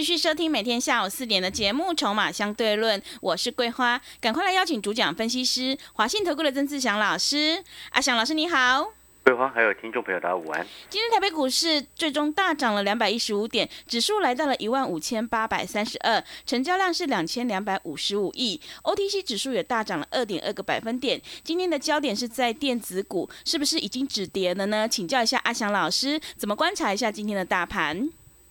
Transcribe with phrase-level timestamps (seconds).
[0.00, 7.62] 欢迎持续收听每天下午四点的节目《筹码相对论》，我是桂花，赶快来邀请主讲分析师华信投顾的曾志祥老师。
[7.90, 8.94] 阿祥老师你好，
[9.24, 10.66] 桂花还有听众朋友大家午安。
[10.88, 21.20] 今天台北股市最终大涨了两百一十五点，指数来到了一万五千八百三十二，成交量是两千两百五十五亿，OTC 指数也大涨了二点二个百分点。
[21.44, 24.88] 今天的焦点是在电子股，是不是已经止跌了呢？
[24.88, 28.08] 请教一下阿祥老师，怎么观察一下今天的大盘？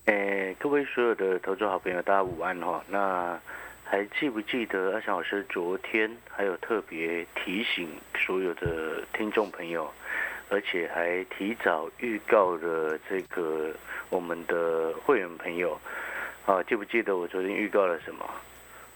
[0.09, 2.83] 诶，各位所有的投资好朋友，大家午安哈。
[2.87, 3.39] 那
[3.83, 9.88] 还记不记得阿翔老师昨天还有特别提醒所有的听众朋友，
[10.49, 13.71] 而且还提早预告了这个
[14.09, 15.79] 我们的会员朋友
[16.47, 18.27] 啊，记不记得我昨天预告了什么？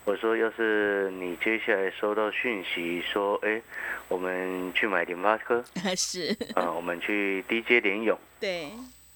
[0.06, 3.62] 我说，要是你接下来收到讯息说，哎，
[4.08, 5.64] 我们去买联发科，
[5.96, 8.72] 是啊，我们去低阶联勇，对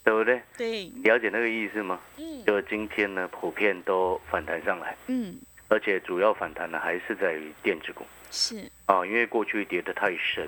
[0.07, 0.41] 对不对？
[0.57, 1.99] 对，了解那个意思吗？
[2.15, 2.41] 嗯。
[2.45, 5.35] 就今天呢，普遍都反弹上来，嗯，
[5.67, 8.05] 而且主要反弹呢还是在于电子股。
[8.31, 8.71] 是。
[8.85, 10.47] 啊，因为过去跌得太深。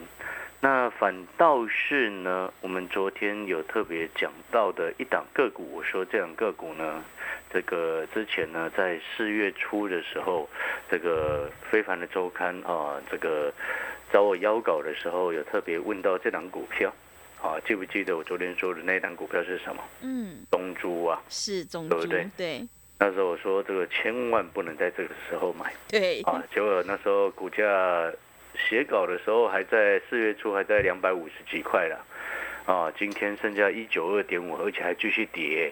[0.61, 7.03] 那反倒是呢，我们昨天有特别讲到的一档个股，我说这档个股呢，
[7.51, 10.47] 这个之前呢在四月初的时候，
[10.89, 13.53] 这个非凡的周刊啊，这个
[14.09, 16.93] 找我邀稿的时候，有特别问到这档股票，
[17.41, 19.81] 啊，记不记得我昨天说的那档股票是什么？
[20.01, 21.21] 嗯中珠啊。
[21.29, 22.67] 是中珠对不对对
[22.99, 28.11] 那时候我说这个千万不能在这个时候买对啊，结果那时候股价
[28.67, 32.05] 写稿的时候还在四月初还在两百五十几块了，
[32.65, 35.71] 啊，今天剩下一九二点五，而且还继续跌。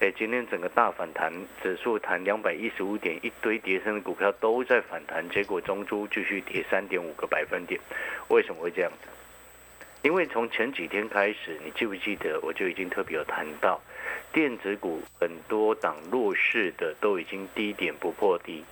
[0.00, 1.32] 哎，今天整个大反弹，
[1.62, 7.80] 指数弹两百一十五点，一堆跌升的股票都在反弹，结果中珠继续跌三点五个百分点，
[8.28, 9.08] 为什么会这样子？
[10.06, 13.80] 因为从前几天开始，你记不记得我就已经特别有谈到，
[14.32, 18.64] 电子股很多档弱势的都已经低点不破低，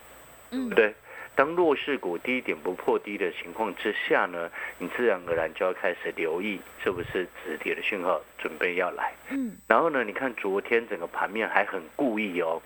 [0.49, 0.95] 对嗯不对？
[1.35, 9.13] 当弱势股低点不破低的情况之下呢，你自然而然就要开始留意是不是止跌的讯号准备要来。
[9.29, 12.61] 嗯然后呢，你看昨天整个盘面还很故意哦。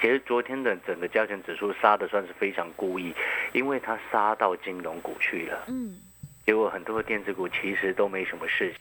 [0.00, 3.14] 其实昨天的整个加权指数杀的算是非常故意，
[3.52, 5.64] 因为它杀到金融股去了。
[5.68, 5.98] 嗯
[6.46, 8.78] 结果很多的电子股其实都没什么事情。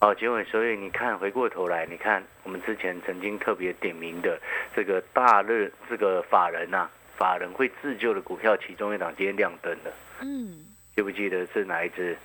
[0.00, 4.40] 哦，结果所以你看，回过头来，你看我们之前曾经特别点名的
[4.74, 12.16] 这个大日这个法人呐、法人会自救的股票，其中一档今天亮灯了，嗯记不记得是哪一只？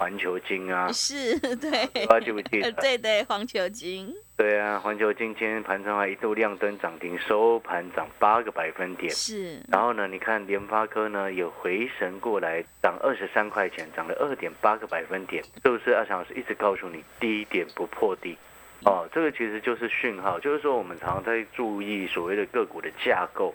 [0.00, 2.72] 环球金啊，是对大家记不记得？
[2.72, 9.12] 对对 环球金对啊，环球金今天盘中还一度亮灯涨停，收盘涨八个百分点。
[9.12, 15.90] 是然后呢，你看联发科呢有回神过来，涨二十三块钱，涨了二点八个百分点，是不是？
[15.90, 18.38] 阿强老师一直告诉你，低点不破低。
[18.84, 23.54] 哦，这个其实就是讯号，就是说我们常常在注意所谓的个股的架构。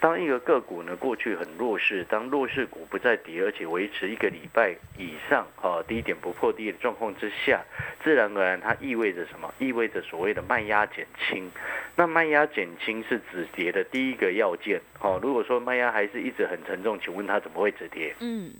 [0.00, 7.62] 当一个个股呢过去很弱势，当弱势股不再跌，而且维持一个礼拜以上，哦，低点不破低的状况之下，
[8.02, 9.52] 自然而然它意味着什么？
[9.58, 11.48] 意味着所谓的卖压减轻。
[11.94, 14.80] 那卖压减轻是止跌的第一个要件。
[15.00, 18.14] 哦，如果说卖压还是一直很沉重，请问它怎么会止跌？
[18.18, 18.52] 嗯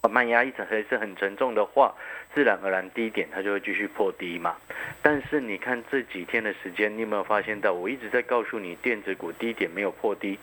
[0.00, 1.94] 啊，卖压一直还是很沉重的话，
[2.32, 4.56] 自然而然低点它就会继续破低嘛。
[5.02, 7.72] 但是你看这几天的时间，你有没有发现到？
[7.72, 10.38] 我一直在告诉你，电子股低点没有破低，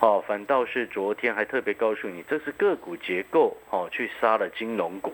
[0.00, 5.12] 哦，反倒是昨天还特别告诉你，这是个股结构哦，去杀了金融股。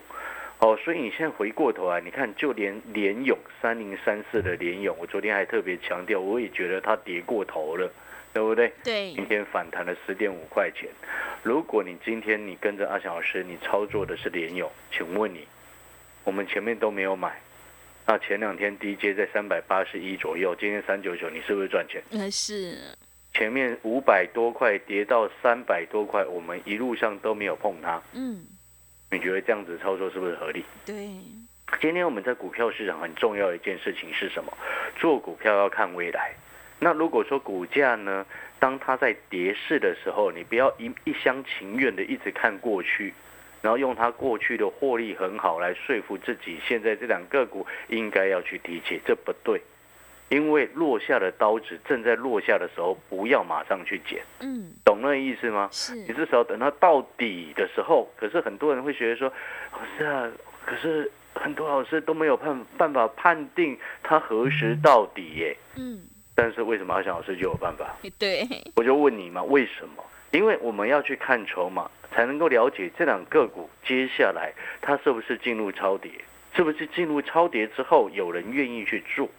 [0.59, 7.91] 哦，所以你现在回过头来，你看，就连联勇三零三四的联勇，我昨天还特别强调，我也觉得它跌过头了，
[8.33, 8.73] 对不对？
[8.83, 10.89] 对今天反弹了十点五块钱。
[11.43, 15.47] 如果你今天你跟着阿翔老师，你操作的是联友，请问你，
[16.23, 17.39] 我们前面都没有买，
[18.07, 22.01] 那前两天低阶在三百八十一左右，今天三九九，你是不是赚钱？
[22.11, 22.77] 呃是
[23.33, 28.45] 前面五百多块跌到三百多块，我们一路上都没有碰它，嗯
[29.11, 30.63] 你觉得这样子操作是不是合理？
[30.85, 31.09] 对
[31.81, 34.55] 今天我们在股票市场很重要的一件事情是什么？
[34.97, 36.33] 做股票要看未来。
[36.83, 38.25] 那如果说股价呢，
[38.59, 43.13] 当它在跌势的时候，你不要一一厢情愿的一直看过去，
[43.61, 49.61] 然后用它过去的获利很好来说服自己，现在这两个股应该要去低接，这不对。
[50.29, 55.69] 因为落下的刀子正在落下的时候，不要马上去捡，嗯，懂那个意思吗？
[55.71, 58.11] 是你至少等它到底的时候。
[58.17, 59.31] 可是很多人会觉得说，
[59.71, 60.29] 老师啊，
[60.65, 65.55] 可是很多老师都没有判办法判定它何时到底耶。
[65.75, 66.01] 嗯，
[66.35, 67.95] 但是为什么阿翔老师就有办法？
[68.17, 70.03] 对，我就问你嘛，为什么？
[70.31, 74.51] 因为我们要去看筹码，才能够了解这两个股接下来
[74.81, 76.11] 它是不是进入超跌，
[76.55, 79.29] 是不是进入超跌之后有人愿意去做。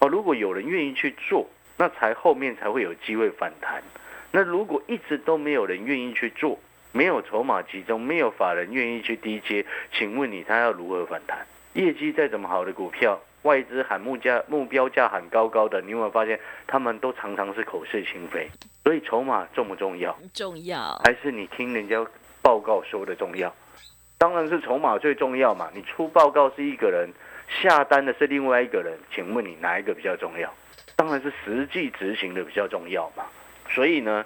[0.00, 3.82] 哦，如果有人愿意去做，那才后面才会有机会反弹。
[4.30, 6.58] 那如果一直都没有人愿意去做，
[6.92, 11.46] 没有筹码集中，没有法人愿意去低接，请问你他要如何反弹？
[11.72, 18.48] 业绩再怎么好的股票，外资喊目价目标价喊高高的，你有没有发现他们都常常是口是心非？
[18.84, 20.16] 所以筹码重不重要？
[20.32, 22.04] 重要，还是你听人家
[22.40, 23.52] 报告说的重要？
[24.18, 25.68] 当然是筹码最重要嘛。
[25.74, 27.08] 你出报告是一个人，
[27.48, 30.48] 下单的是另外一个人，请问你哪一个比较重要？
[30.94, 33.24] 当然是实际执行的比较重要嘛。
[33.68, 34.24] 所以呢，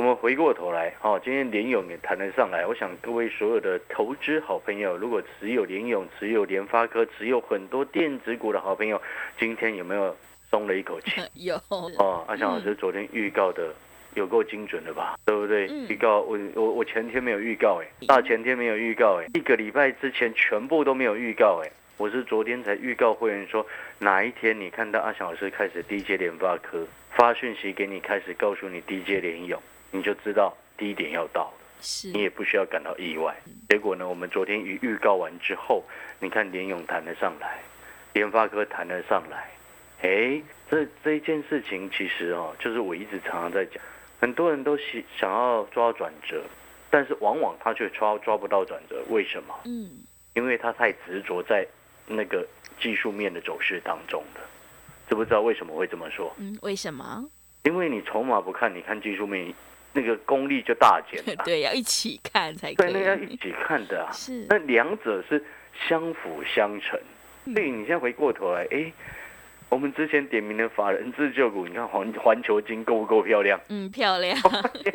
[0.00, 2.66] 我们回过头来，哦，今天联勇也谈得上来。
[2.66, 8.98] 我想各位所有的投资好朋友，如果持有联勇、持有联发科、持有很多电子股的好朋友，
[9.38, 10.16] 今天有没有
[10.48, 11.20] 松了一口气？
[11.44, 13.74] 有，哦，阿翔老师昨天预告的
[14.14, 15.18] 有够精准的吧？
[15.26, 15.66] 对不对？
[15.70, 23.66] 嗯预告我我我前天没有预告哎，大前天没有预告哎，一个礼拜之前全部都没有预告哎，我是昨天才预告会员说
[23.98, 29.60] 哪一天你看到阿翔老师开始低阶联发科发讯息给你，开始告诉你低阶联勇，
[29.90, 31.52] 你就知道低点要到了。
[31.82, 33.34] 是你也不需要感到意外。
[33.68, 35.82] 结果呢，我们昨天预预告完之后，
[36.18, 37.58] 你看联勇弹了上来，
[38.12, 39.50] 联发科弹了上来，
[40.02, 43.82] 哎，这这一件事情其实哦，就是我一直常常在讲，
[44.20, 46.44] 很多人都想想要抓转折，
[46.90, 49.54] 但是往往他却抓抓不到转折，为什么？
[49.64, 49.90] 嗯，
[50.34, 51.66] 因为他太执着在
[52.06, 52.46] 那个
[52.78, 54.40] 技术面的走势当中了。
[55.08, 56.30] 知不知道为什么会这么说？
[56.36, 57.24] 嗯，为什么？
[57.62, 59.52] 因为你筹码不看，你看技术面，
[59.92, 61.34] 那个功力就大减了。
[61.44, 64.12] 对，要一起看才可对，那要一起看的啊。
[64.12, 65.42] 是那两者是
[65.88, 66.98] 相辅相成。
[67.52, 68.92] 所以你现在回过头来，哎，
[69.70, 73.58] 我们之前点名的法人自救股，你看环环球金够不够漂亮？
[73.68, 74.36] 嗯，漂亮，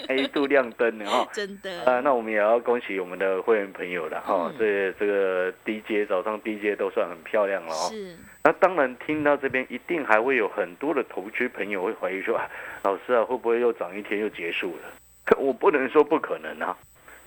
[0.05, 1.25] 还一度亮灯呢哈。
[1.31, 1.85] 真的。
[1.85, 4.51] 啊，那我们也要恭喜我们的会员朋友了哈。
[4.51, 7.89] 嗯这这个低阶早上 DJ 都算很漂亮了哦。
[7.89, 12.45] 是，那当然，听到这边一定还会有很多的投资朋友会怀疑说，啊、
[12.83, 15.37] 老师啊，会不会又涨一天又结束了？
[15.37, 16.77] 我不能说不可能啊。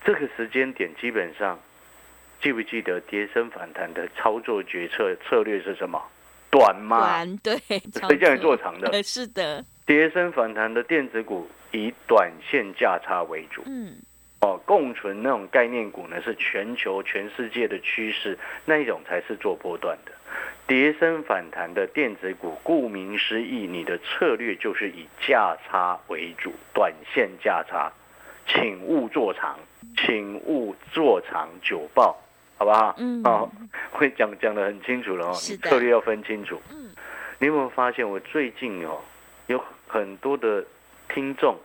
[0.04, 1.58] 这个时间点基本上，
[2.42, 6.00] 记不记得跌升反弹的操作决策策略是什么？
[6.50, 7.56] 短嘛，短对，
[8.08, 8.88] 谁叫你做长的？
[8.90, 13.62] 呃是的，跌升反弹的电子股以短线价差为主。
[13.66, 13.96] 嗯，
[14.40, 20.12] 哦，共存那种概念股呢，是全球全世界的趋势，那一种才是做波段的。
[20.66, 27.90] 跌升反弹的电子股，顾名思义，你的策略就是以价差为主，短线价差，
[28.46, 29.58] 请勿做长，
[29.96, 32.18] 请勿做长久报，
[32.58, 32.94] 好不好？
[32.99, 33.49] 嗯哦，
[33.93, 36.60] 会讲讲的很清楚了哦，你策略要分清楚。
[36.70, 36.90] 嗯，
[37.38, 38.99] 你有没有发现，我最近哦，
[39.46, 40.64] 有很多的
[41.08, 41.56] 听众，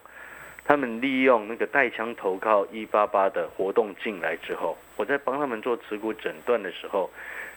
[0.64, 7.10] 他们利用那个带枪投靠一八八的活动进来之后，我在帮他们做持股诊断的时候，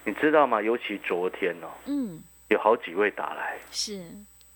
[0.05, 0.63] 你知道吗？
[0.63, 3.99] 尤其昨天哦，嗯，有好几位打来，是，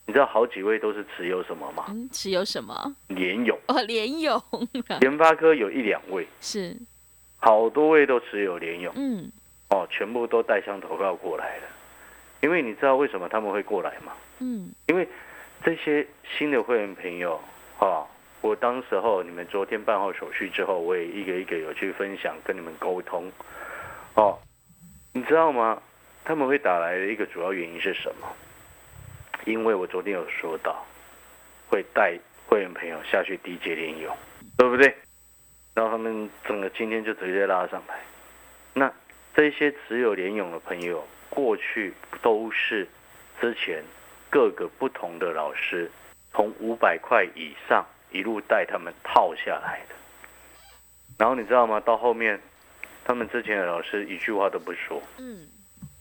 [0.07, 1.85] 你知道好几位都是持有什么吗？
[1.91, 2.97] 嗯，持有什么？
[3.09, 4.43] 联勇、哦，联勇
[5.01, 6.75] 联发科有一两位，是，
[7.41, 9.33] 好多位都持有联用嗯，
[9.71, 11.63] 哦，全部都带枪投靠过来了。
[12.43, 14.13] 因为你知道为什么他们会过来吗？
[14.39, 15.07] 嗯，因为
[15.63, 16.07] 这些
[16.39, 17.41] 新的会员朋友，
[17.79, 18.07] 哈、
[18.41, 23.31] 我当时候你们昨天办好手续之后，我也一个一个有去分享，跟你们沟通，
[24.15, 24.39] 哦，
[25.13, 25.83] 你知道吗？
[26.25, 28.27] 他们会打来的一个主要原因是什么？
[29.47, 30.85] 因为我昨天有说到，
[31.69, 34.15] 会带会员朋友下去低阶联用，
[34.57, 34.95] 对不对？
[35.75, 38.01] 然后他们整个今天就直接拉上来。
[38.75, 38.93] 那
[39.35, 42.87] 这些持有联勇的朋友，过去都是
[43.41, 43.83] 之前
[44.29, 45.91] 各个不同的老师，
[46.33, 49.95] 从五百块以上一路带他们套下来的。
[51.19, 51.81] 然后你知道吗？
[51.81, 52.41] 到后面，
[53.05, 55.47] 他们之前的老师一句话都不说，嗯，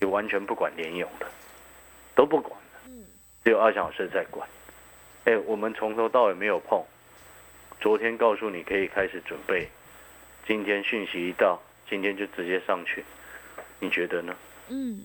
[0.00, 1.26] 也完全不管联勇的，
[2.14, 3.04] 都不管了，嗯，
[3.44, 4.48] 只有阿翔老师在管。
[5.24, 6.82] 哎，我们从头到尾没有碰。
[7.80, 9.66] 昨天告诉你可以开始准备，
[10.46, 11.58] 今天讯息一到，
[11.88, 13.02] 今天就直接上去，
[13.78, 14.36] 你觉得呢？
[14.68, 15.00] 嗯，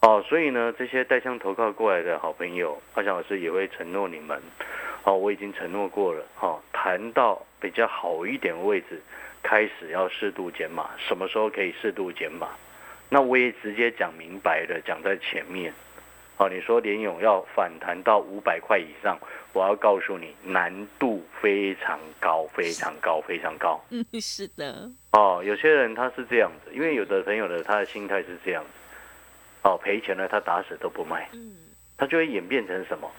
[0.00, 4.42] 哦，所以呢，这些带枪投靠过来的好朋友，阿翔老师也会承诺你们，
[5.04, 9.00] 哦，我已经承诺过了，哦，谈到比较好一点的位置，
[9.40, 12.48] 开始要适度减码，什么时候可以适度减码？
[13.08, 15.72] 那我也直接讲明白的，讲在前面，
[16.38, 19.16] 哦，你说联勇要反弹到五百块以上，
[19.52, 23.82] 我要告诉你，难度非常高，非常高，非常高。
[23.90, 24.90] 嗯， 是的。
[25.12, 28.70] 哦，有些人他是这样子，因为有的朋友的他的心态是这样子，
[29.62, 31.52] 哦，赔钱了他打死都不卖，嗯，
[31.96, 33.10] 他就会演变成什么？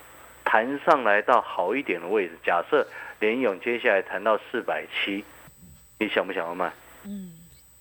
[0.44, 2.86] 弹上来到好一点的位置，假设
[3.20, 5.24] 联勇接下来弹到四百七，
[6.00, 6.72] 你想不想要卖？
[7.04, 7.34] 嗯，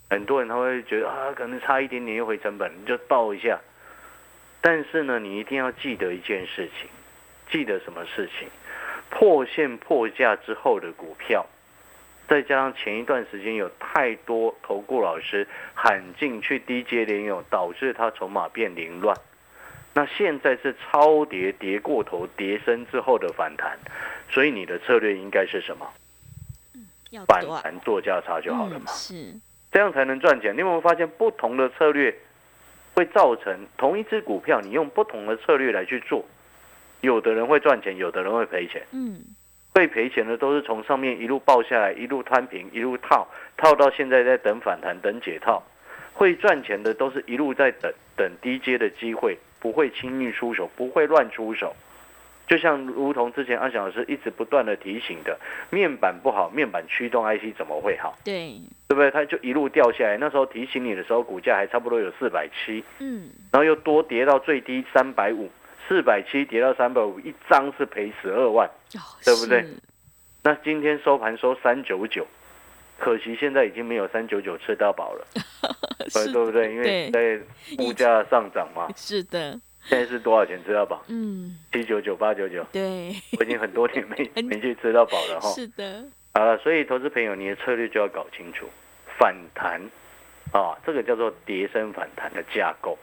[0.08, 3.58] 很多人他会觉得啊，可能差一点点又回成本，你就报一下。
[4.60, 6.88] 但是呢，你一定要记得一件事情，
[7.50, 8.48] 记得什么事情？
[9.10, 11.44] 破线破价之后的股票，
[12.28, 19.16] 再加上前一段时间有太多投顾老师喊进去低阶连用，导致它筹码变凌乱。
[19.92, 23.76] 那现在是超跌跌过头，跌升之后的反弹，
[24.30, 25.90] 所以你的策略应该是什么？
[27.10, 28.86] 要反弹做价差就好了嗯嘛。
[28.92, 29.34] 是，
[29.72, 30.54] 这样才能赚钱。
[30.54, 32.14] 你有没有发现不同的策略
[32.94, 36.24] 会造成同一只股票，你用不同的策略来去做，
[37.00, 38.82] 有的人会赚钱，有的人会赔钱。
[38.92, 39.20] 嗯，
[39.74, 45.62] 会赔钱的都是从上面一路爆下来，一路摊平，一路套，套到现在在等反弹，等解套。
[46.12, 51.74] 会赚钱的都是一路在等等低阶的机会，不会轻易出手，不会乱出手。
[52.46, 55.38] 就像如同之前阿翔老师一直不断的提醒的，
[55.70, 58.18] 面板不好，面板驱动 IC 怎么会好？
[58.24, 59.08] 对，对不对？
[59.12, 60.18] 它就一路掉下来。
[60.18, 65.48] 那时候提醒你的时候，股价还差不多有四百七，嗯，然后又多跌到最低三百五，
[65.90, 68.64] 四百七跌到三百五，一张是赔十二万。
[68.94, 69.66] 哦，对不对？
[70.40, 72.24] 那今天收盘收三九九，
[72.96, 75.26] 可惜现在已经没有三九九吃到饱了，
[76.14, 76.72] 呃对不对？
[76.72, 77.44] 因为对在
[77.82, 81.02] 物价上涨嘛， 是的，现在是多少钱吃到饱？
[81.08, 85.48] 嗯，七九九、八九九，对，我已经很多年没 没去吃到饱了哈。
[85.56, 86.04] 是的，
[86.34, 88.64] 好了，所以投资朋友，你的策略就要搞清楚，
[89.18, 89.82] 反弹
[90.52, 92.96] 啊，这个叫做跌升反弹的架构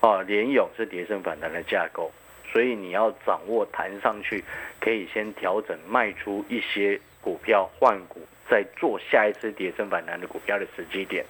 [0.00, 2.12] 啊，联勇是跌升反弹的架构，
[2.56, 4.42] 所以你要掌握弹上去，
[4.80, 11.22] 可以先调整卖出一些股票换股，再做下一次跌升反弹的股票的时机点。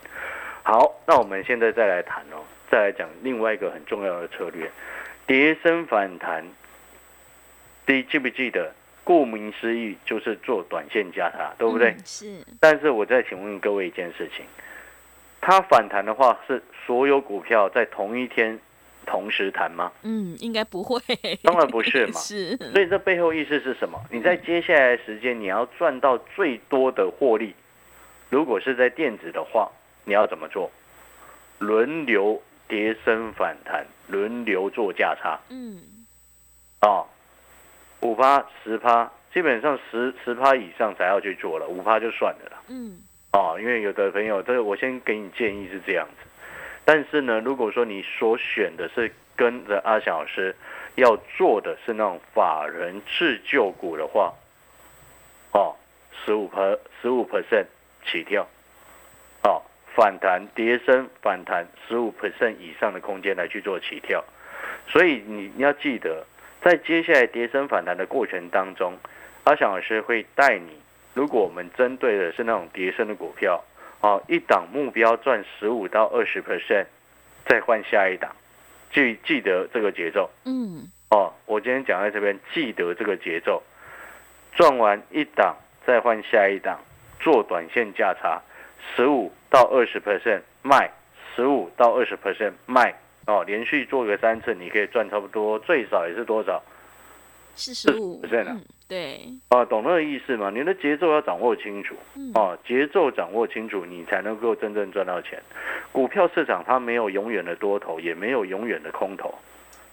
[0.63, 2.39] 好，那我们现在再来谈哦，
[2.71, 4.71] 再来讲另外一个很重要的策略，
[5.25, 6.45] 跌升反弹。
[7.85, 8.73] 第一，记不记得？
[9.03, 11.89] 顾名思义就是做短线价差，对不对？
[11.89, 14.45] 嗯是，但是我再请问各位一件事情，
[15.41, 18.57] 它反弹的话是所有股票在同一天
[19.07, 19.91] 同时谈吗？
[20.03, 21.01] 嗯，应该不会，
[21.41, 22.13] 当然不是嘛。
[22.21, 23.99] 是，所以这背后意思是什么？
[24.11, 27.55] 你在接下来的时间你要赚到最多的获利，
[28.29, 29.71] 如果是在电子的话，
[30.03, 30.69] 你要怎么做？
[31.59, 35.79] 轮流跌升反弹，轮流做价差嗯，
[36.81, 37.05] 啊，
[38.01, 42.61] 五趴十趴，基本上十十趴以上才要去做了，五趴就算了啦。
[42.67, 42.99] 嗯，
[43.31, 46.26] 哦，因为有的朋友，这个我先给你建议是这样子，
[46.89, 50.55] 但是呢，如果说你所选的是跟着阿翔老师
[50.95, 54.33] 要做的是那种法人自救股的话，
[55.51, 55.75] 哦，
[56.23, 57.65] 十五 per 十五 percent
[58.05, 58.47] 起跳，
[59.43, 59.61] 哦，
[59.97, 64.23] 反弹跌升反弹十五 percent 以上的空间来去做起跳，
[64.87, 66.25] 所以你你要记得，
[66.61, 68.97] 在接下来跌升反弹的过程当中，
[69.43, 70.79] 阿翔老师会带你。
[71.13, 73.61] 如果我们针对的是那种跌升的股票，
[74.01, 76.85] 哦，一档目标赚十五到二十 percent，
[77.45, 78.35] 再换下一档，
[78.91, 80.29] 记记得这个节奏。
[80.45, 81.33] 嗯，哦。
[81.45, 83.63] 我今天讲在这边，记得这个节奏，
[84.53, 86.79] 赚完一档再换下一档，
[87.19, 88.41] 做短线价差，
[88.95, 90.91] 十五到二十 percent 卖，
[91.35, 92.93] 十五到二十 percent 卖，
[93.25, 96.61] 哦，连续做个三次，你可以赚差不多，最少也是多少？
[97.55, 98.51] 四十五，percent 啊。
[98.51, 100.49] 嗯，对，啊，懂那个意思吗？
[100.49, 101.93] 你的节奏要掌握清楚。
[102.15, 105.43] 嗯，哦，节奏掌握清楚，你才能够真正赚到钱。
[105.91, 109.37] 股票市场它没有永远的多头，也没有永远的空头，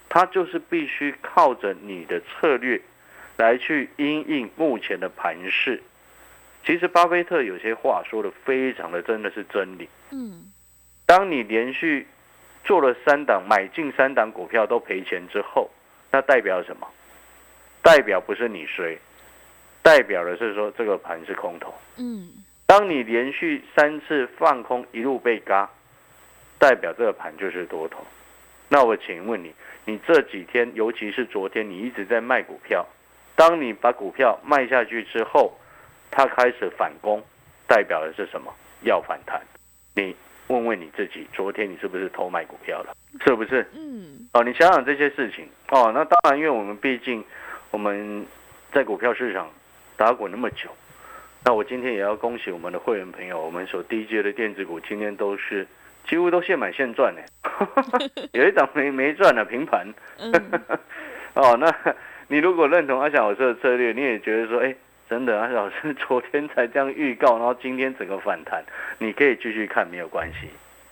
[0.09, 2.81] 它就是必须靠着你的策略
[3.37, 5.83] 来去因应目前的盘势。
[6.65, 9.89] 其实巴菲特有些话说的非常的真的是真理。
[10.13, 10.53] 嗯，
[11.05, 12.07] 当你连续
[12.63, 15.69] 做了三档买进三档股票都赔钱之后，
[16.13, 16.87] 那代表什么？
[17.85, 18.99] 代表不是你衰，
[19.83, 21.75] 代表的是说这个盘是空头。
[21.99, 25.69] 嗯，当你连续三次放空一路被嘎，
[26.59, 27.99] 代表这个盘就是多头。
[28.71, 29.53] 那我请问你，
[29.85, 32.87] 你这几天，尤其是昨天，你一直在卖股票，
[33.37, 35.53] 当你把股票卖下去之后，
[36.11, 37.23] 它开始反攻，
[37.67, 38.51] 代表的是什么？
[38.81, 39.43] 要反弹。
[39.95, 42.97] 你问问你自己，昨天你是不是偷卖股票了？
[43.27, 43.69] 是不是？
[43.77, 45.93] 嗯，哦，你想想这些事情哦。
[45.95, 47.23] 那当然，因为我们毕竟
[47.75, 48.25] 我们
[48.73, 49.51] 在股票市场
[49.97, 50.71] 打滚那么久，
[51.45, 55.67] 那我今天也要恭喜我们的会员朋友，我们所低阶的电子股今天都是
[56.09, 57.21] 几乎都现买现赚呢，
[58.31, 59.93] 有一档没没赚的，平盘。
[61.35, 61.75] 哦，那
[62.29, 64.73] 你如果认同阿翔老师的策略，你也觉得说，哎，
[65.11, 68.63] 真的阿翔老师昨天才这样预告，然后今天整个反弹，
[68.99, 70.49] 你可以继续看没有关系，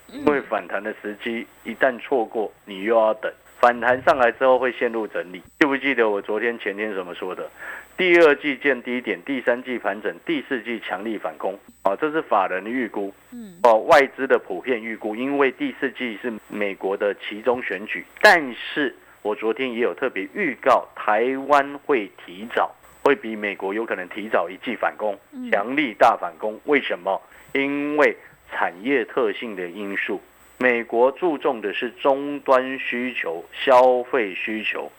[0.08, 3.32] 因为反弹的时机一旦错过，你又要等。
[3.62, 7.48] 反弹上来之后会陷入整理，记不记得我昨天前天怎么说的？
[7.96, 11.56] 第二季见低点，第三季盘整，第四季强力反攻。
[11.84, 18.92] 哦，这是法人的预估，嗯，哦，外资的普遍预估，因为第四季是美国的其中选举，但是
[19.22, 25.16] 我昨天也有特别预告，台湾会提早，会比美国有可能提早一季反攻，
[25.52, 26.60] 强力大反攻。
[26.64, 27.22] 为什么？
[27.52, 28.16] 因为
[28.50, 30.20] 产业特性的因素。
[30.62, 34.92] 美国注重的是终端需求、消费需求，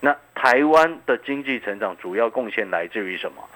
[0.00, 3.46] 那台湾的经济成长主要贡献来自于什么？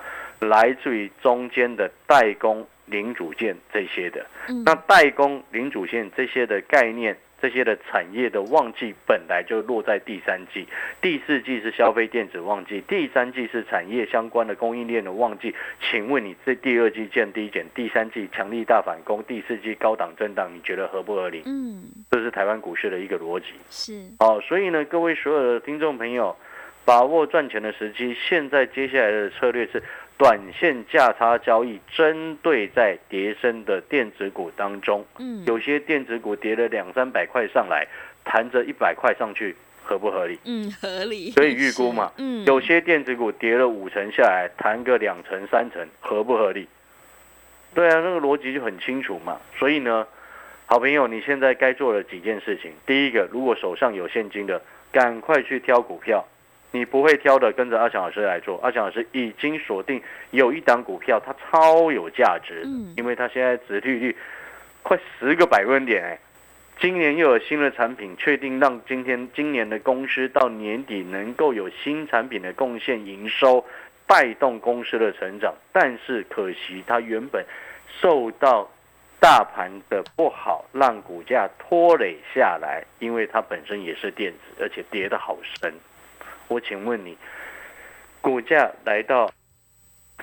[0.41, 4.27] 来自于中间的代工、零组件这些的。
[4.63, 7.17] 那代工、零组件这些的概念。
[7.41, 10.67] 这些的产业的旺季本来就落在第三季，
[11.01, 15.55] 第四季是消费电子旺季，第三季是产业相关的供应链的旺季。
[15.81, 21.43] 请问你这第二季见低减，第三季强力大反攻，第四季高档震荡，你觉得合不合理？
[21.47, 23.47] 嗯，这是台湾股市的一个逻辑。
[23.71, 24.03] 是。
[24.19, 26.37] 哦，所以呢，各位所有的听众朋友，
[26.85, 28.17] 把握赚钱的时机。
[28.29, 29.83] 现在接下来的策略是。
[30.19, 37.87] 短线价差交易，针对在跌升的电子股当中，嗯，有些电子股跌了两三百块上来，
[38.25, 40.37] 弹着一百块上去，合不合理？
[40.45, 41.31] 嗯，合理。
[41.31, 42.11] 可以预估嘛？
[42.19, 46.67] 嗯，有些电子股跌了五成下来，弹个两成三成，合不合理？
[47.73, 49.41] 对啊，那个逻辑就很清楚嘛。
[49.57, 50.05] 所以呢，
[50.67, 54.61] 好朋友，你现在该做的几件事情，第一个，如果手上有现金的，
[54.91, 56.27] 赶快去挑股票。
[56.71, 58.61] 你不会挑的，跟着阿强老师来做。
[58.63, 64.15] 阿强老师已经锁定有一档股票，它超有价值，嗯，因为它现在殖利率
[64.83, 66.19] 快十个百分点，哎，
[66.79, 73.65] 今年又有新的产品，确定让今天今年的公司到年底能够有新产品的贡献营收，
[74.07, 75.55] 带动公司的成长。
[75.73, 77.45] 但是可惜它原本
[78.01, 78.71] 受到
[79.19, 85.73] 大盘的不好，让股价拖累下来，因为它本身也是电子，而且跌得好深。
[86.49, 87.17] 我请问你，
[88.23, 89.31] 股价来到，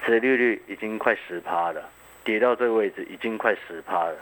[0.04, 1.88] 市利率已经快十趴了，
[2.24, 4.18] 跌到这个位置已经快十趴了。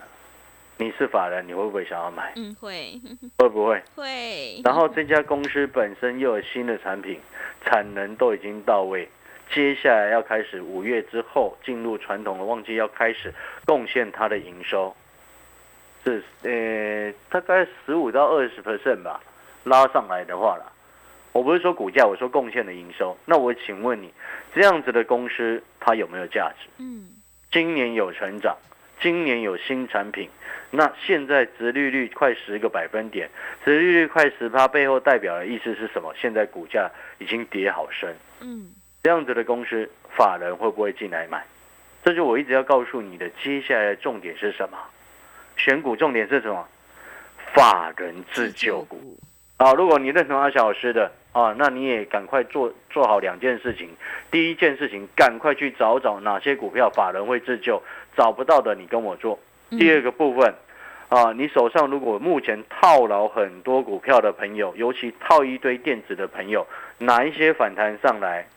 [0.77, 2.33] 你是法人，你会不会想要买？
[2.35, 2.99] 嗯，会。
[3.37, 3.81] 会不会？
[3.95, 4.61] 会。
[4.65, 7.19] 然后这家公司本身又有新的产品，
[7.63, 9.07] 产能都已经到位，
[9.53, 13.33] 接下来要开始五月之后进入传统的旺季，要开始
[13.65, 14.93] 贡献它的营收，
[16.03, 19.21] 是呃大概十五到二十 percent 吧，
[19.63, 20.71] 拉上来的话了。
[21.33, 23.17] 我不是说股价，我说贡献的营收。
[23.25, 24.13] 那我请问你，
[24.53, 26.69] 这样子的公司它有没有价值？
[26.77, 27.09] 嗯，
[27.51, 28.55] 今年有成长，
[29.01, 30.29] 今年有新产品，
[30.69, 33.27] 那现在殖利率快十个百分点，
[33.65, 36.13] 殖利率快十趴，背后代表的意思是什么？
[36.15, 38.15] 现在股价已经跌好深。
[38.41, 41.43] 嗯，这样子的公司，法人会不会进来买？
[42.03, 44.77] 这就我一直要告诉你的，接下来的重点是什么？
[45.57, 46.67] 选股重点是什么？
[47.55, 49.17] 法人自救股。
[49.57, 51.11] 好，如果你认同阿小老师的。
[51.33, 53.89] 啊，那你也赶快做做好两件事情。
[54.31, 57.81] 第一件事情，赶快去找找哪些股票法人会自救，
[58.15, 59.39] 找不到的你跟我做。
[59.71, 60.53] 第二个部分，
[61.09, 66.67] 啊，你手上如果目前套牢很多股票的朋友，尤其套一堆电子的朋友，
[66.99, 68.47] 哪一些反弹上来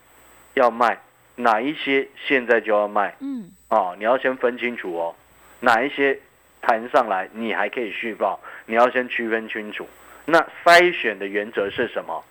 [0.53, 0.99] 要卖，
[1.35, 3.15] 哪一些现在就要卖？
[3.19, 5.15] 嗯，啊，你要先分清楚哦，
[5.59, 6.19] 哪一些
[6.61, 9.87] 弹上来你还可以续报，你要先区分清楚。
[10.25, 12.23] 那筛选的原则是什么？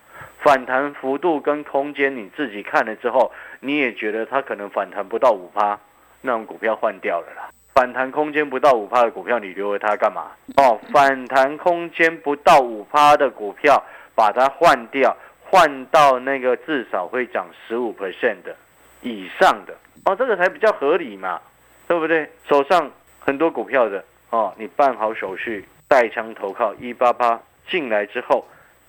[0.47, 5.77] 反弹幅度跟空间，你自己看了之后，你也觉得它可能反弹不到五趴，
[6.21, 7.51] 那种股票换掉了啦。
[7.75, 10.31] 反弹空间不到五趴的股票，你留着它干嘛？
[10.57, 13.83] 哦，反弹空间不到五趴的股票，
[14.15, 18.55] 把它换掉，换到那个至少会涨十五 percent 的
[19.03, 21.41] 以上的哦，这个才比较合理嘛，
[21.89, 22.31] 对不对？
[22.49, 28.47] 手上很多股票的哦，你办好手续，带枪投靠一八八进来之后。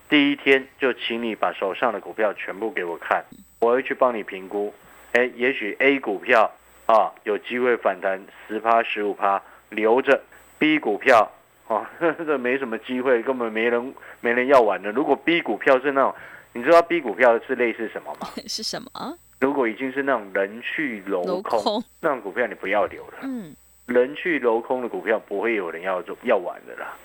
[0.09, 3.23] 第一天就请你把手上的股票全部给我看，
[3.59, 4.73] 我会去帮你评估。
[5.13, 6.51] 哎，也许 A 股票
[6.85, 10.21] 啊有机会反弹十趴十五趴，留着
[10.57, 11.29] B 股票
[11.67, 14.91] 啊， 这没什么机会，根本没人没人要玩的。
[14.91, 16.15] 如果 B 股票是那种，
[16.53, 18.27] 你知道 B 股票是类似什么吗？
[18.47, 19.17] 是什么？
[19.39, 23.13] 如果已经是那种人去楼空那种股票，你不要留了。
[23.23, 26.95] 嗯，人去楼空的股票不会有人要做要玩的啦，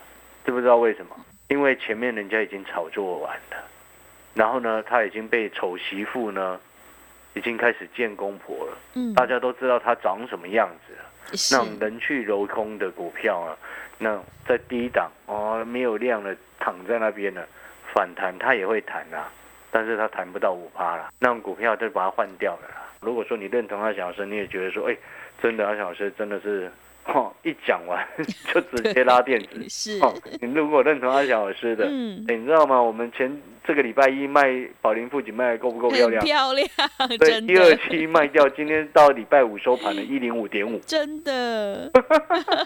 [0.45, 1.17] 知不知道为什么？
[1.53, 3.59] 因为前面人家已经炒作完了，
[4.33, 6.59] 然后呢，他已经被丑媳妇呢
[7.35, 11.05] 已经开始见公婆了，嗯，大家都知道他长什么样子了。
[11.51, 13.55] 那种人去楼空的股票啊，
[13.99, 17.47] 那在低档哦没有量了躺在那边了，
[17.93, 19.31] 反弹他也会弹啊，
[19.71, 22.89] 但是他弹不到五趴了，那种股票就把它换掉了啦。
[23.03, 24.97] 如果说你认同阿小老师，你也觉得说，哎，
[25.43, 26.73] 真的阿小老师真的是，
[27.07, 28.07] 哦，一讲完
[28.55, 29.69] 就直接拉垫子。
[29.69, 32.81] 是，哦，你如果认同阿小老师的，你知道吗？
[32.81, 33.31] 我们前
[33.65, 36.25] 这个礼拜一卖宝林富锦卖的够不够漂亮？
[36.25, 36.69] 漂亮，
[37.19, 40.81] 对，真第二的，期卖掉，今天到礼拜五收盘的一零五点五。
[40.81, 41.91] 真的，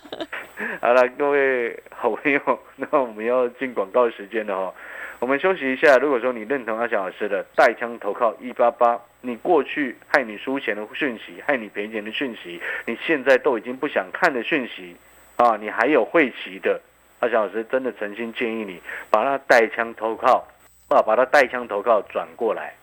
[0.80, 2.40] 好了，各位好朋友，
[2.76, 4.74] 那我们要进广告时间了哦。
[5.18, 5.96] 我们休息一下。
[5.96, 14.94] 如果说你认同阿翔老师的带枪投靠一八八，你过去害你输钱的讯息，害你赔钱的讯息，你现在都已经不想看的讯息
[15.36, 16.80] 啊，你还有会期的，
[17.20, 18.80] 阿翔老师真的诚心建议你
[19.10, 20.46] 把那带枪投靠
[20.88, 22.74] 啊，把它带枪投靠转过来。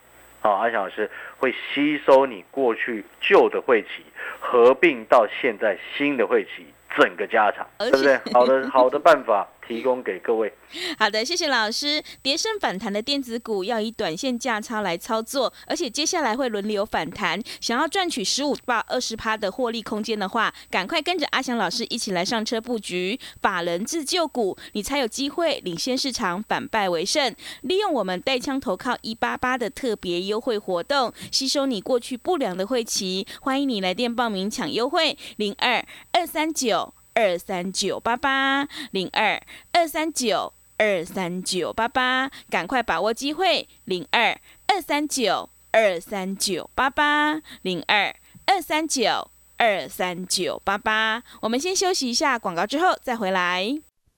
[0.42, 4.04] 好、阿翔老师会吸收你过去旧的会期，
[4.42, 6.66] 合并到现在新的会期，
[6.98, 8.20] 整个家产，对不对？
[8.34, 10.52] 好的好的办法提供给各位。
[10.98, 12.04] 好的，谢谢老师。
[12.22, 17.42] 跌升反弹的电子股要以短线价差来操作，而且接下来会轮流反弹。
[17.62, 27.36] 想要赚取十五到二十趴的获利空间的话，赶快跟着阿翔老师一起来上车布局法人自救股，你才有机会领先市场，反败为胜。
[27.62, 33.26] 利用我们带枪投靠一八八的特别优惠活动，吸收你过去不良的会期。
[33.42, 40.54] 欢迎你来电报名抢优惠，零二二三九二三九八八零二二三九。
[40.76, 48.14] 二三九八八，赶快把握机会，零二二三九二三九八八，零二
[48.48, 51.24] 二三九二三九八八。
[51.42, 53.93] 我们先休息一下广告，之后再回来。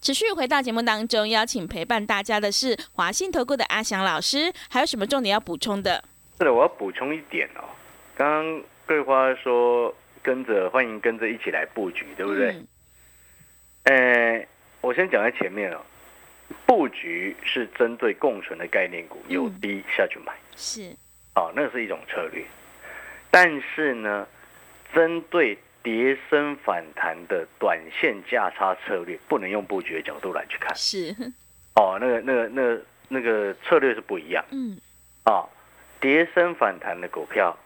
[0.00, 6.02] 持续回到节目当中，邀请陪伴大家的是华信投顾的阿翔老师，还有什么重点要补充的？
[6.38, 7.64] 是的，我要补充一点哦。
[8.16, 12.48] 刚刚桂花说跟着欢迎跟着一起来布局，对不对？
[13.84, 14.46] 嗯呃，
[14.80, 15.80] 我先讲在前面哦。
[16.66, 20.32] 布局是针对共存的概念股，有嗯低下去买。
[20.56, 20.96] 是，
[21.34, 22.42] 哦，那是一种策略。
[23.30, 24.26] 但是呢，
[24.92, 30.74] 针对跌升反弹的短线价差策略，不能用布局的角度来去看。
[30.74, 31.14] 是，
[31.74, 34.78] 哦，那个、那个、那个、那个策略是不一样嗯，
[35.24, 35.44] 啊、
[36.00, 37.56] 跌升反弹的股票，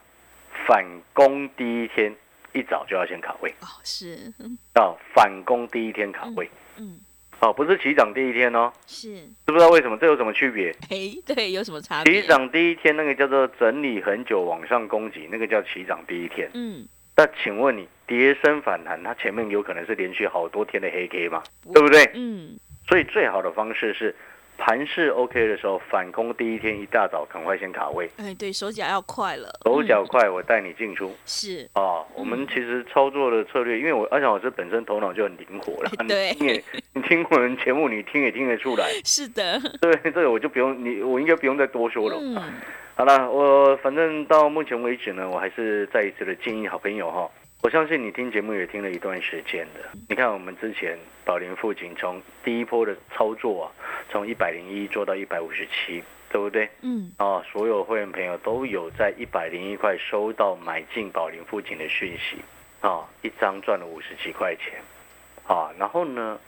[0.67, 2.15] 反攻第一天
[2.53, 4.33] 一早就要先卡位哦，是，
[4.75, 6.49] 哦、反攻第一天卡位。
[6.77, 6.99] 嗯，
[7.41, 9.97] 哦，不是起涨第一天哦，是，知不知道为什么？
[9.97, 10.71] 这有什么区别？
[10.89, 12.21] 哎，对，有什么差别？
[12.21, 16.49] 起涨第一天那个叫做整理很久往上攻击，那个叫起涨第一天。
[16.53, 21.41] 嗯，那请问你跌升反弹，它前面有可能是连续好多天的黑 K 嘛，
[21.73, 22.09] 对不对？
[22.13, 24.15] 嗯，所以最好的方式是
[24.57, 31.13] 盘势 OK 的时候，反攻第一天一大早赶快先卡位，哎，对手脚要快了，手脚嗯快，我带你进出。
[31.25, 36.31] 是，啊，我们其实操作的策略，因为我阿翔老师本身头脑就很灵活了， 对。
[36.31, 36.63] 你听也
[36.93, 42.17] 你听我们节目，你听也听得出来，是的， 对，这个我就不用你，我应该不用再多说了。
[42.21, 42.41] 嗯，
[42.95, 47.29] 好了，我反正到目前为止呢，我还是再一次的建议好朋友哈，
[47.65, 49.89] 我相信你听节目也听了一段时间的。
[50.07, 53.65] 你看我们之前宝林富锦从第一波的操作啊，
[54.07, 56.69] 从一百零一做到一百五十七，对不对？
[56.81, 62.37] 嗯，啊，所有会员朋友都有在一百零一块收到买进宝林富锦的讯息
[62.81, 64.79] 啊，一张赚了五十几块钱
[65.47, 66.39] 啊，然后呢，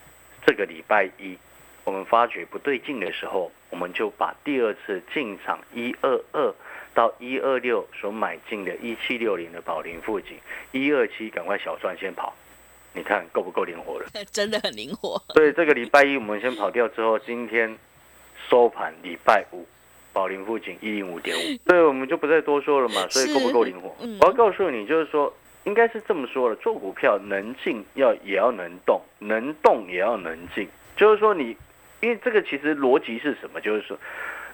[0.45, 1.35] 这个礼拜一
[1.83, 6.53] 我们发觉不对劲的时候，我们就把第二次进场一二二
[6.97, 10.35] 到一二六所买进的一七六零的宝林附近
[10.71, 12.33] 一二七，赶快小赚先跑，
[12.91, 14.07] 你看够不够灵活了？
[14.33, 17.77] 真的很灵活，所以这个礼拜一我们先跑掉之后，今天
[18.49, 19.63] 收盘礼拜五，
[20.11, 23.07] 宝林附近一零五点五，所以我们就不再多说了嘛。
[23.11, 23.95] 所以是够不够灵活？
[24.01, 25.31] 嗯我要告诉你，就是说，
[25.65, 30.67] 应该是这么说的：做股票能进要也要能动，能动也要能进。
[30.95, 31.55] 就是说你，
[32.01, 33.61] 因为这个其实逻辑是什么？
[33.61, 33.95] 就是说，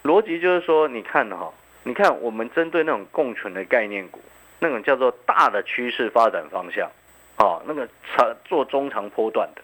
[0.04, 1.54] 逻辑就是说，你看哈、
[1.84, 4.22] 你看我们针对那种共存的概念股，
[4.60, 6.90] 那种叫做大的趋势发展方向，
[7.38, 9.62] 哦，那个长做中长波段的。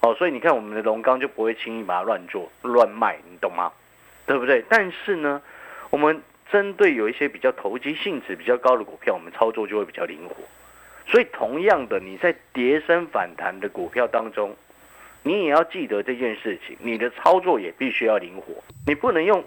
[0.00, 3.72] 哦，所以你看我们的龙钢就不会轻易把它乱做乱卖，你懂吗？
[4.26, 4.64] 对不对？
[4.68, 5.42] 但是呢，
[5.90, 10.36] 我们针对有一些比较投机性质比较高的股票，我们操作就会比较灵活。
[11.06, 14.54] 所以，同样的，你在跌升反弹的股票当中，
[15.24, 19.42] 你也要记得这件事情，你的操作也必须要灵活，你不能用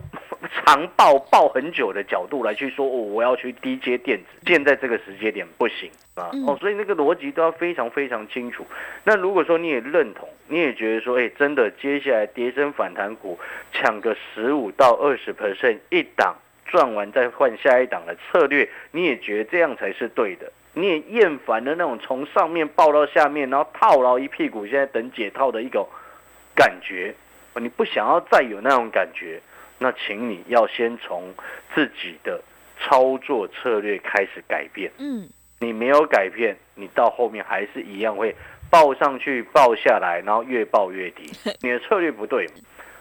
[0.49, 8.65] 长抱抱很久的角度来去说，哦，我要去低阶电子，现在这个时间点不行啊，哦，所以那个逻辑都要非常非常清楚。
[9.04, 13.39] 那如果说你也认同，你也觉得说，哎，真的接下来跌升反弹股
[13.71, 20.51] 抢个十五到二十 percent 一档赚完再换下一档的策略，你也觉得这样才是对的。
[20.73, 25.86] 你也厌烦的那种从上面抱到下面，然后套牢一屁股，现在等解套的一种
[26.56, 27.13] 感觉，
[27.56, 29.41] 你不想要再有那种感觉，
[29.84, 31.34] 那请你要先从
[31.74, 32.39] 自己的
[32.80, 34.91] 操作策略开始改变。
[35.00, 35.28] 嗯，
[35.60, 38.36] 你没有改变，你到后面还是一样会
[38.70, 41.24] 报上去、报下来，然后越报越低。
[41.62, 42.46] 你的策略不对。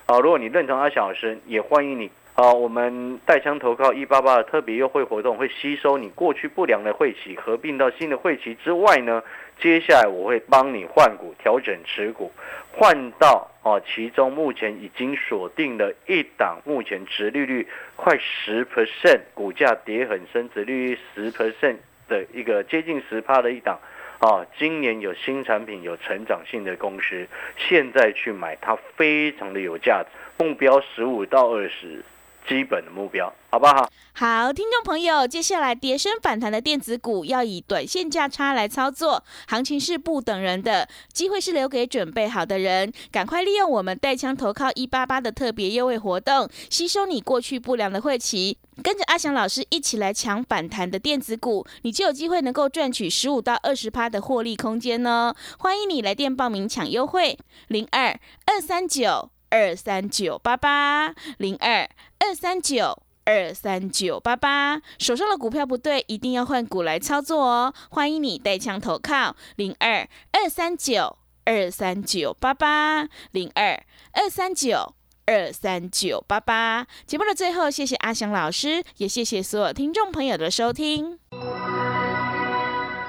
[0.07, 2.11] 啊，如果你认同阿小老师，也欢迎你。
[2.35, 9.23] 啊，我们带枪投靠一八八的特别优惠活动会吸收你过去不良的会期，合并到新的会期之外呢，
[9.61, 12.33] 接下来我会帮你换股调整持股，
[12.73, 21.77] 换到哦，其中目前已经锁定了一档，目前值利率快十 percent，股价跌很深，值利率十 percent
[22.09, 23.79] 的一个接近十趴的一档，
[24.20, 32.03] 啊，今年有新产品有成长性的公司，现在去买它非常的有价值，目标十五到二十。
[32.51, 33.89] 基本的目标，好不好？
[34.13, 55.33] 好，听众朋友，接下来跌升反弹的电子股要以短线价差来操作，行情是不等人的，机会是留给准备好的人，赶快利用我们带枪投靠一八八的特别优惠活动，吸收你过去不良的晦气，跟着阿翔老师一起来抢反弹的电子股，你就有机会能够赚取十五到二十趴的获利空间呢。
[55.61, 59.31] 欢迎你来电报名抢优惠，零二二三九。
[59.51, 67.75] 二三九八八零二二三九二三九八八，手上的股票不对，一定要换股来操作哦。
[67.91, 73.81] 欢迎你带枪投靠零二二三九二三九八八零二
[74.13, 74.95] 二三九
[75.27, 76.87] 二三九八八。
[77.07, 81.19] 节目的最后，谢谢阿翔老师，也谢谢所有听众朋友的收听。